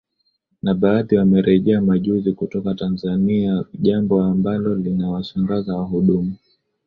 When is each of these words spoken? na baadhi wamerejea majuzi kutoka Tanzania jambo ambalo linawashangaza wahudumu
na 0.61 0.73
baadhi 0.73 1.17
wamerejea 1.17 1.81
majuzi 1.81 2.33
kutoka 2.33 2.73
Tanzania 2.75 3.65
jambo 3.73 4.23
ambalo 4.23 4.75
linawashangaza 4.75 5.75
wahudumu 5.75 6.35